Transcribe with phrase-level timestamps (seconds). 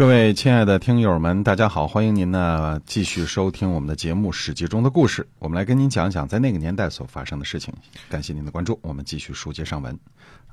[0.00, 5.28] 各位亲爱的听友们，大家好，欢迎您呢继续收听我们的节目《史记》中的故事。
[5.38, 7.70] 我们来跟您讲讲在那个年代所发生的事情。
[8.08, 9.94] 感谢您的关注，我们继续书接上文。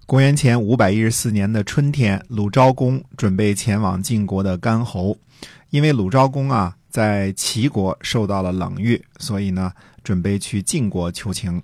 [0.05, 5.17] 公元前五百一十四年的春天，鲁昭公准备前往晋国的干侯，
[5.69, 9.71] 因为鲁昭公啊在齐国受到了冷遇，所以呢
[10.03, 11.63] 准备去晋国求情。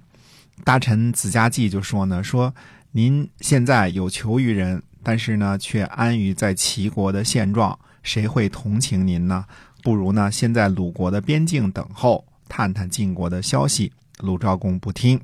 [0.64, 2.56] 大臣子家季就说呢，说
[2.94, 4.82] 您现在有求于人。
[5.04, 9.46] 但是呢，却安于在齐国的现状，谁会同情您呢？
[9.84, 13.92] 不如呢，先在鲁国的边境等候，探探晋国的消息。
[14.20, 15.20] 鲁昭公不听。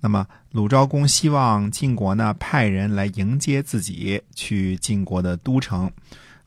[0.00, 5.90] 那么，鲁昭公希望晋国呢派人来迎接自己去晋国的都城。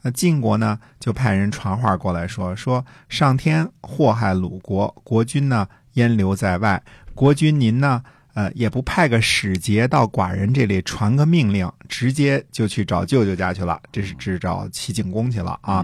[0.03, 6.83] 那晋国呢就派人传话过来说：说上天祸害鲁国，国君呢淹留在外，
[7.15, 8.03] 国君您呢？
[8.37, 13.81] 呃，也不派个使节到寡人这里传个命令，直接就去找舅舅家去了。
[13.91, 15.83] 这是只找齐景公去了啊。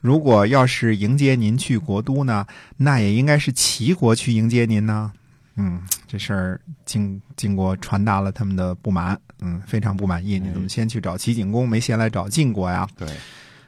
[0.00, 5.10] 如果要是迎接您去国都呢，那也应该是齐国去迎接您呢。
[5.56, 10.38] 嗯，这事儿经经过传达了他们的不满，嗯，非常不满意。
[10.38, 12.88] 你怎么先去找齐景公，没先来找晋国呀？
[12.96, 13.08] 对。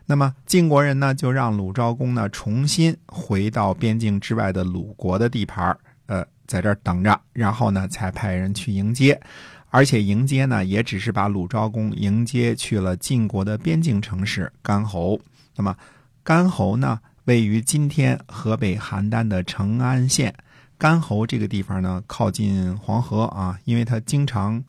[0.06, 5.76] 那么晋国人呢，就让鲁昭公呢重新回到边境之外的鲁国的地盘
[6.10, 6.26] 呃。
[6.50, 9.20] 在这儿等着，然后呢，才派人去迎接，
[9.68, 15.20] 而且迎接呢，也只是把鲁昭公迎接去了晋国的边境城市干侯。
[15.54, 15.76] 那么，
[16.24, 20.34] 干侯呢，位于今天河北邯郸的成安县。
[20.76, 24.60] 干侯这个地方呢，靠近黄河啊，因为它经常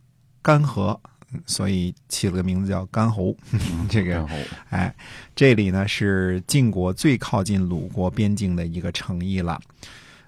[0.44, 1.00] 干涸，
[1.48, 3.36] 所以起了个名字叫干侯。
[3.90, 4.24] 这个，
[4.70, 4.94] 哎，
[5.36, 9.60] 这里呢是晋国最靠近鲁国边境的一个城邑了，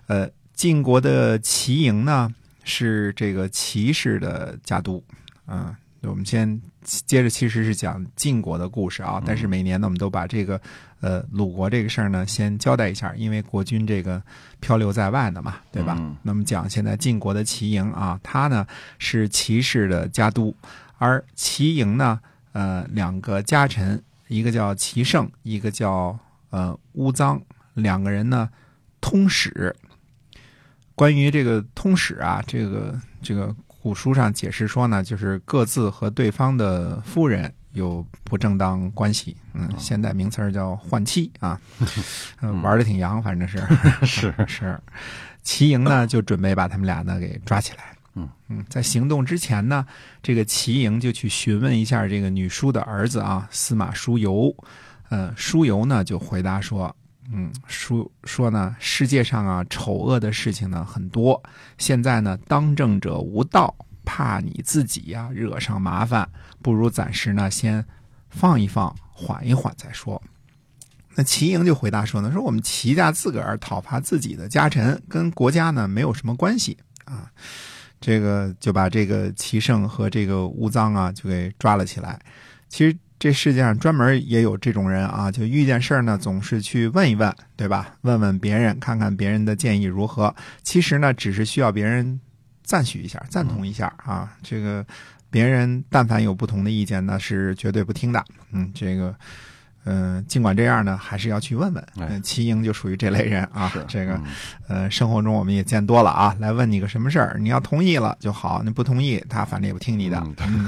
[0.07, 0.27] 呃。
[0.53, 5.03] 晋国的齐营呢，是这个齐氏的家督，
[5.45, 10.61] 啊，我们先接着其实是讲晋国的故事啊，但是每年呢，我们都把这个
[11.01, 14.21] 呃鲁国这个事儿呢先交代一下，因为国君这个
[14.59, 15.97] 漂流在外的嘛，对吧？
[16.21, 18.65] 那么讲现在晋国的齐营啊，他呢
[18.99, 20.55] 是齐氏的家督，
[20.97, 22.19] 而齐营呢，
[22.51, 26.17] 呃，两个家臣，一个叫齐胜，一个叫
[26.51, 27.41] 呃乌臧，
[27.73, 28.49] 两个人呢
[29.01, 29.75] 通史。
[30.95, 41.59] 关于这个通史啊，这个这个古书上解释说呢，就是各自和对方的夫人有不正当关系，嗯，现代名词叫换妻啊，
[42.61, 43.57] 玩的挺洋，反正是。
[44.05, 44.33] 是。
[44.47, 44.79] 是。
[45.41, 48.29] 齐莹呢就准备把他们俩呢给抓起来，嗯。
[48.49, 49.85] 嗯，在行动之前呢，
[50.21, 54.55] 这个齐莹就去询问一下这个女书的儿子啊，司马叔游，
[55.09, 56.95] 嗯，叔游呢就回答说。
[57.31, 61.41] 嗯，说说呢，世界上啊，丑恶的事情呢很多。
[61.77, 63.73] 现在呢，当政者无道，
[64.03, 66.29] 怕你自己呀惹上麻烦，
[66.61, 67.83] 不如暂时呢先
[68.29, 70.21] 放一放，缓一缓再说。
[71.15, 77.31] 那齐营就回答说呢，说我们齐家自个儿讨伐自己的家臣，跟国家呢没有什么关系啊。
[78.01, 82.19] 这个就把这个齐胜和这个乌臧啊就给抓了起来。
[82.67, 82.95] 其实。
[83.23, 87.95] 这世界上专门也有这种人啊，就遇见事儿呢，总是去问一问，对吧？
[88.01, 90.35] 问问别人，看看别人的建议如何。
[90.61, 92.19] 其实呢，只是需要别人
[92.63, 94.29] 赞许一下、赞同一下啊。
[94.43, 94.85] 这个
[95.31, 98.21] 别人但凡有不同的意见，那是绝对不听的。
[98.51, 99.15] 嗯，这个，
[99.85, 101.87] 嗯，尽管这样呢，还是要去问问。
[101.95, 103.71] 嗯，齐英就属于这类人啊。
[103.87, 104.19] 这个，
[104.67, 106.35] 呃，生活中我们也见多了啊。
[106.41, 110.21] 来问你个什么事儿，你要同意了就好，你不同意，他反正也不听你的。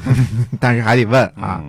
[0.57, 1.61] 但是还得问啊。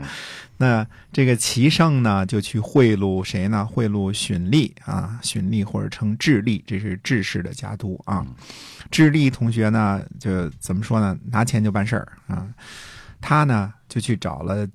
[0.58, 3.66] 那这个齐胜呢，就去贿赂谁呢？
[3.66, 8.26] 贿赂荀立啊，荀立或者称智立，这是智氏的家督啊。
[8.90, 11.18] 智立同学呢，就怎么说呢？
[11.30, 12.48] 拿钱就办事儿啊。
[13.20, 14.66] 他呢，就去找了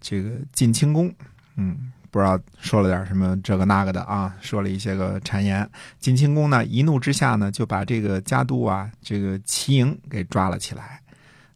[0.00, 1.12] 这个晋清公，
[1.56, 5.68] 嗯，不知道说了点什么这个那个的啊，说了一些个谗言。
[5.98, 11.00] 晋清公呢，一怒之下呢，就把这个家督啊，这个齐营给抓了起来。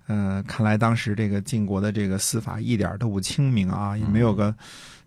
[0.08, 4.55] 嗯，看来当时这个晋国的这个司法一点都不清明啊，也没有个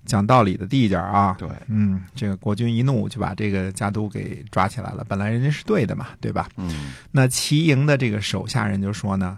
[0.06, 1.36] 讲道理的地界啊。
[1.40, 5.04] 对，嗯，这个国君一怒就把这个家督给抓起来了。
[5.10, 6.48] 本来人家是对的嘛，对吧？
[6.56, 6.94] 嗯。
[7.12, 9.38] 那齐营的这个手下人就说呢，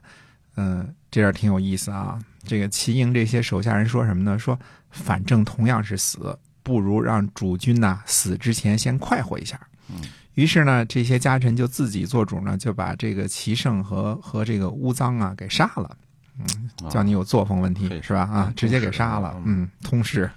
[0.56, 2.20] 嗯，这点挺有意思啊。
[2.46, 4.38] 这个齐营这些手下人说什么呢？
[4.38, 4.60] 说
[4.92, 9.58] 反正同样是死，不如让主君呐死之前先快活一下。
[9.90, 10.02] 嗯。
[10.36, 15.98] 于是呢，这些家臣就自己做主呢，就把这个齐胜和和这个乌臧啊给杀了。
[16.40, 18.22] 嗯，叫你有作风问题是吧？
[18.22, 19.40] 啊，直接给杀了。
[19.46, 20.28] 嗯，通事。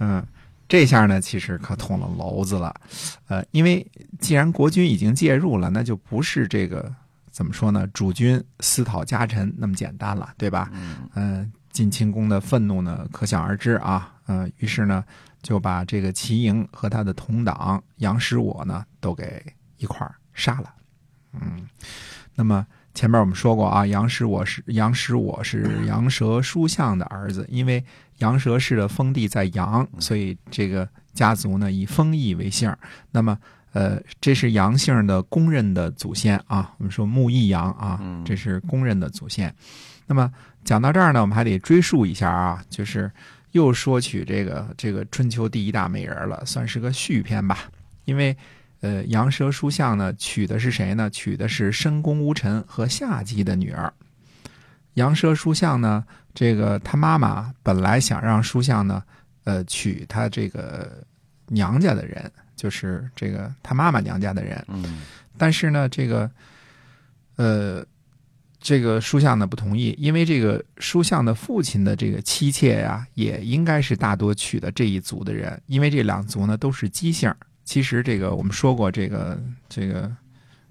[0.00, 0.20] 嗯，
[0.68, 2.74] 这下呢，其实可捅了娄子了，
[3.28, 3.86] 呃，因为
[4.18, 6.92] 既然国君已经介入了，那就不是这个
[7.30, 7.86] 怎么说呢？
[7.94, 10.68] 主君私讨家臣那么简单了，对吧？
[11.14, 14.12] 嗯、晋清公的愤怒呢，可想而知啊。
[14.26, 15.04] 呃，于是呢，
[15.42, 19.44] 就把这个齐莹和他的同党杨师我呢，都给
[19.78, 20.72] 一块儿杀了。
[21.32, 21.68] 嗯，
[22.34, 27.82] 那么前面我们说过啊，杨师我是杨师我是杨蛇书相的儿子，因为
[28.18, 32.74] 杨蛇氏的封地在杨，所以这个家族呢以封邑为姓。
[33.10, 33.36] 那么，
[33.72, 36.74] 呃，这是杨姓的公认的祖先啊。
[36.78, 39.52] 我们说木易杨啊，这是公认的祖先。
[40.06, 40.30] 那么
[40.62, 43.10] 讲到这儿呢，我们还得追溯一下啊，就是
[43.52, 47.70] 又说起这个这个春秋第一大美人了，算是个续篇吧。
[48.04, 48.36] 因为
[48.80, 51.08] 呃，杨蛇书相呢娶的是谁呢？
[51.08, 53.92] 娶的是申公乌臣和夏姬的女儿。
[54.94, 56.04] 杨蛇书相呢，
[56.34, 59.02] 这个他妈妈本来想让书相呢，
[59.44, 61.02] 呃，娶他这个
[61.46, 64.62] 娘家的人，就是这个他妈妈娘家的人。
[64.68, 65.02] 嗯
[65.38, 66.30] 但是呢，这个，
[67.36, 67.84] 呃，
[68.62, 77.34] 这个书相呢不同意，因为这个书相的父亲的这个妻妾呀、也应该是大多娶的这一族的人，因为这两族呢都是姬姓。
[77.64, 80.10] 其实这个我们说过，这个这个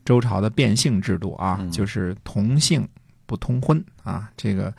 [0.05, 2.87] 周朝的变姓制度啊，嗯就是同姓
[3.25, 4.73] 不通婚啊，这个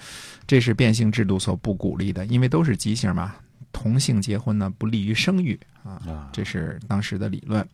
[0.47, 3.35] 这是变姓制度所不鼓励的，因为都是姬姓嘛，
[3.73, 6.00] 同姓结婚呢不利于生育啊。
[6.06, 7.67] 啊，这是当时的理论。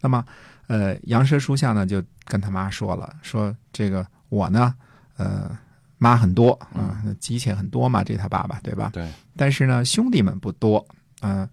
[0.00, 0.24] 那么，
[0.68, 4.74] 呃，杨蛇书相呢就跟他妈说了，说这个我呢，
[5.16, 5.56] 呃，
[5.98, 8.90] 妈很多啊，姬妾很多嘛，这他爸爸对吧？
[8.92, 10.84] 对，但是呢，兄弟们不多，
[11.22, 11.48] 嗯、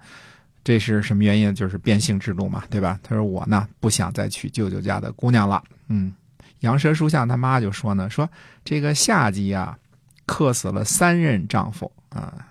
[0.64, 1.54] 这是什么原因？
[1.54, 3.00] 就是变性之路嘛，对吧？
[3.04, 6.14] 他说我呢不想再娶舅舅家的姑娘了，嗯。
[6.62, 8.30] 杨蛇书相他妈就说呢，说
[8.64, 9.76] 这个夏姬啊，
[10.28, 12.46] 克死了三任丈夫啊、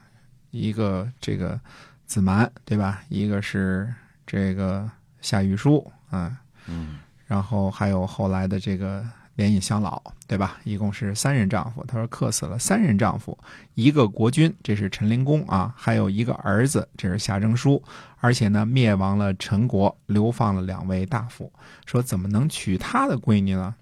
[0.51, 1.61] 一个这个
[2.07, 3.03] 子蛮，对吧？
[3.09, 3.89] 一个是
[4.27, 4.91] 这个
[5.21, 6.37] 夏玉书啊、
[6.67, 6.99] 嗯
[7.29, 9.07] 然后还有后来的这个
[9.41, 10.59] 连尹相老，对吧？
[10.65, 11.83] 一共是三任丈夫。
[11.89, 13.39] 他说克死了三任丈夫，
[13.73, 17.83] 一个国君，这是陈灵公啊，还有一个儿子，这是夏征书，
[18.19, 21.51] 而且呢灭亡了陈国，流放了两位大夫。
[21.87, 23.75] 说怎么能娶他的闺女呢？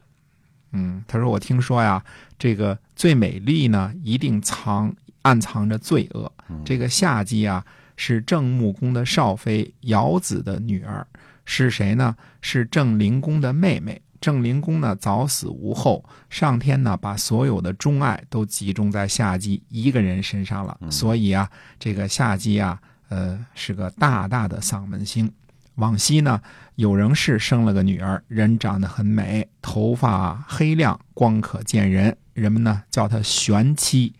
[0.70, 2.04] 嗯，他说我听说呀，
[2.38, 6.32] 这个最美丽呢，一定藏暗藏着罪恶。
[6.64, 7.66] 这个夏姬啊，
[7.96, 11.04] 是郑穆公的少妃姚子的女儿，
[11.44, 12.16] 是谁呢？
[12.40, 14.00] 是郑灵公的妹妹。
[14.20, 21.48] 郑灵公呢早死无后，上天呢把所有的钟爱都集中在夏姬一个人身上了，所以啊，
[21.78, 25.30] 这个夏姬啊，呃，是个大大的丧门星。
[25.76, 26.42] 往昔呢，
[26.74, 34.12] 有仍是生了个女儿，人长得很美，头发黑亮，光可见人，人们呢叫她玄妻。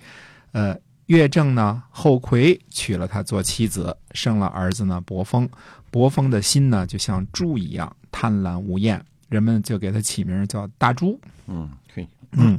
[0.52, 5.48] 呃，乐正呢后魁娶了她做妻子，生了儿子呢伯封。
[5.90, 11.18] 伯封的心呢就像猪一样贪婪无厌，人们就给他起名叫大猪。
[11.46, 12.58] 嗯，可以，嗯，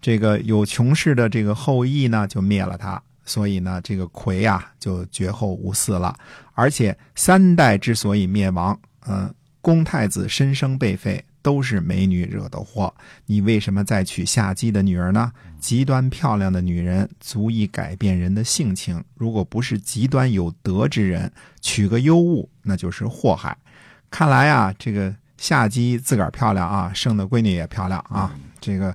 [0.00, 6.14] 这个有穷氏的这个后裔呢，就灭了他，所以呢，这个魁啊就绝后无嗣了。
[6.54, 12.92] 而且三代之所以灭亡，嗯、公太子申生被废，都是美女惹的祸。
[13.26, 15.32] 你为什么再娶夏姬的女儿呢？
[15.58, 23.56] 极端漂亮的女人足以改变人的性情，如果不是极端有德之人，娶个尤物那就是祸害。
[24.10, 28.30] 看来啊，这个夏姬自个儿漂亮啊，生的闺女也漂亮啊。
[28.60, 28.94] 这个，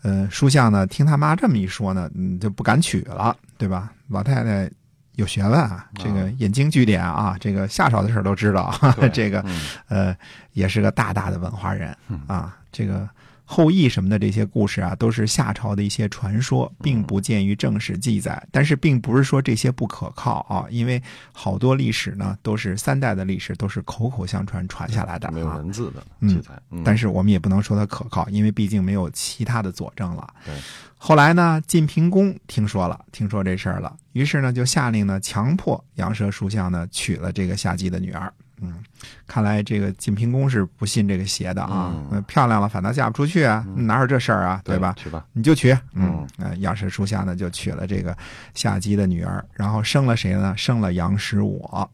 [0.00, 3.92] 呃，书相呢，听他妈这么一说呢，嗯，就不敢娶了，对吧？
[4.08, 4.70] 老太太
[5.16, 8.74] 有学问啊，这个引经据典啊，这个夏朝的事儿都知道，
[9.12, 10.16] 这个嗯呃，
[10.54, 11.94] 也是个大大的文化人
[12.26, 12.56] 啊。
[12.72, 13.06] 这个
[13.54, 18.42] 后羿什么的这些故事啊，都是夏朝的一些传说，并不见于正史记载。
[18.50, 25.58] 但是，并不是说这些不可靠啊，因为好多历史呢，都是三代的历史，都是口口相传传下来的没有啊。
[25.58, 30.32] 文字的嗯记载，嗯但是我们也不能说它可靠，因为毕竟没有其他的佐证了。
[30.46, 30.54] 对，
[30.96, 38.32] 后来呢，晋平公听说了，听说这事儿了，于是呢就下令呢强迫杨蛇书相呢娶了这个夏姬的女儿。
[38.60, 38.82] 嗯，
[39.26, 44.94] 看来这个晋平公是不信这个邪的啊，嗯呃漂亮了反倒嫁不出去啊，哪有这事儿啊，对吧？
[44.96, 48.16] 去吧，你就娶，嗯，呃，杨氏书下呢就娶了这个
[48.54, 50.54] 夏姬的女儿，然后生了谁呢？
[50.56, 51.90] 生了杨十我。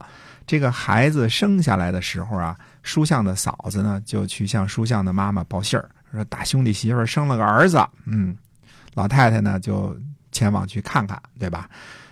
[0.47, 7.79] 这个孩子生下来的时候啊，书相的嫂子呢就去向书相的妈妈报信儿，说大兄弟媳妇儿生了个儿子。
[8.07, 8.37] 嗯，
[8.95, 9.95] 老太太呢就
[10.33, 11.69] 前往去看看，对吧？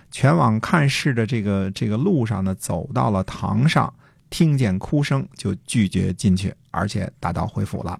[0.09, 3.93] 前往看事的这个这个路上呢，走到了堂上，
[4.29, 7.99] 听见哭声就拒绝进去，而且打道回府了。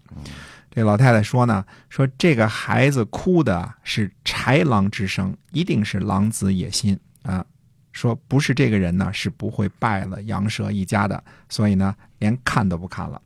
[0.70, 7.44] 这老太太说呢，说这个孩子哭的是豺狼之声，一定是狼子野心啊。
[7.92, 13.20] 说不是这个人呢，是不会败了杨蛇一家的，所以呢，连看都不看了。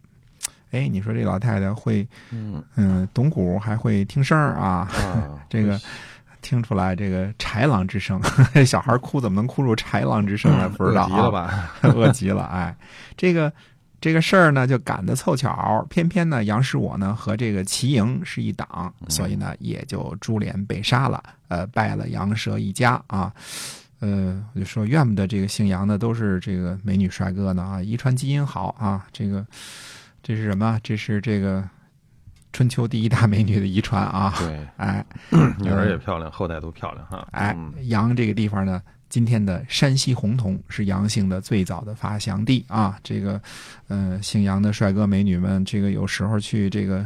[0.72, 4.88] 哎，你说这老太太会，嗯嗯，懂鼓还会听声儿啊？
[4.93, 5.77] 啊， 这个
[6.41, 8.19] 听出来这个豺狼之声，
[8.65, 10.67] 小孩哭怎么能哭出豺狼之声来？
[10.67, 11.71] 不知道、啊，饿极了吧？
[11.83, 12.75] 饿极了，哎，
[13.15, 13.51] 这个
[14.00, 23.31] 这个事儿呢，就赶得凑巧，偏偏呢，杨师我呢和这个齐营是一党，所以呢，也就株连被杀了，呃，败了杨蛇一家啊。
[24.00, 29.05] 呃，我就说，怨不得这个姓杨的都是这个美女帅哥呢啊，遗传基因好啊。
[29.13, 29.45] 这个
[30.24, 30.79] 这是什么？
[30.81, 31.63] 这是这个
[32.53, 34.34] 春秋第一大美女的遗传啊。
[34.38, 35.05] 对，哎，
[35.60, 37.27] 女儿也漂亮，后代都漂亮哈。
[37.31, 42.98] 哎嗯，阳这个地方呢，今天的山西洪洞是杨姓的最早的发祥地啊。
[43.03, 43.41] 这个，
[43.88, 47.05] 呃，姓杨的帅哥美女们，这个有时候去这个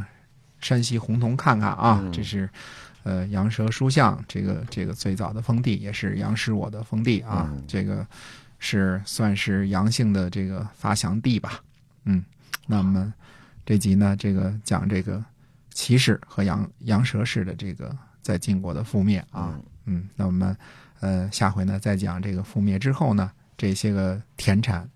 [0.59, 2.49] 山西洪洞看看啊，嗯这是。
[3.03, 8.03] 呃，羊舌书巷这个这个最早的封地，也是杨师我的封地啊，嗯这个
[8.57, 11.61] 是算是杨姓的这个发祥地吧。
[12.05, 12.25] 嗯，
[12.65, 13.13] 那么
[13.63, 15.23] 这集呢，这个讲这个
[15.75, 19.53] 齐氏和羊羊蛇氏的这个在晋国的覆灭啊。
[19.53, 20.57] 嗯嗯，那我们
[21.01, 24.89] 呃下回呢再讲这个覆灭之后呢，这些个田产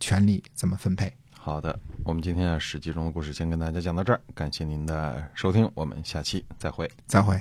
[0.00, 1.12] 权利怎么分配。
[1.36, 6.90] 好的，我们今天啊《史记》中的故事先跟大家讲到这儿，感谢您的收听，我们下期再会。
[7.06, 7.38] 再会。